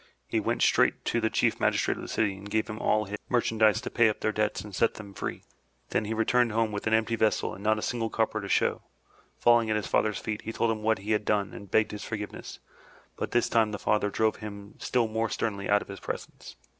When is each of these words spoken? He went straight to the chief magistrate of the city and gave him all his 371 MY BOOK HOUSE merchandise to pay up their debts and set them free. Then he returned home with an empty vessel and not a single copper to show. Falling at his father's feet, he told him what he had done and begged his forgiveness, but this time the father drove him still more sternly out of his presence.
He 0.27 0.39
went 0.39 0.63
straight 0.63 1.05
to 1.05 1.21
the 1.21 1.29
chief 1.29 1.59
magistrate 1.59 1.95
of 1.95 2.01
the 2.01 2.07
city 2.07 2.35
and 2.35 2.49
gave 2.49 2.67
him 2.67 2.79
all 2.79 3.05
his 3.05 3.19
371 3.27 3.27
MY 3.27 3.29
BOOK 3.29 3.35
HOUSE 3.35 3.35
merchandise 3.35 3.81
to 3.81 3.89
pay 3.91 4.09
up 4.09 4.19
their 4.21 4.31
debts 4.31 4.61
and 4.61 4.73
set 4.75 4.95
them 4.95 5.13
free. 5.13 5.43
Then 5.89 6.05
he 6.05 6.13
returned 6.15 6.53
home 6.53 6.71
with 6.71 6.87
an 6.87 6.95
empty 6.95 7.15
vessel 7.15 7.53
and 7.53 7.63
not 7.63 7.77
a 7.77 7.83
single 7.83 8.09
copper 8.09 8.41
to 8.41 8.49
show. 8.49 8.81
Falling 9.37 9.69
at 9.69 9.75
his 9.75 9.85
father's 9.85 10.17
feet, 10.17 10.41
he 10.41 10.51
told 10.51 10.71
him 10.71 10.81
what 10.81 10.97
he 10.97 11.11
had 11.11 11.23
done 11.23 11.53
and 11.53 11.69
begged 11.69 11.91
his 11.91 12.03
forgiveness, 12.03 12.57
but 13.15 13.29
this 13.29 13.47
time 13.47 13.71
the 13.73 13.77
father 13.77 14.09
drove 14.09 14.37
him 14.37 14.73
still 14.79 15.07
more 15.07 15.29
sternly 15.29 15.69
out 15.69 15.83
of 15.83 15.87
his 15.87 15.99
presence. 15.99 16.55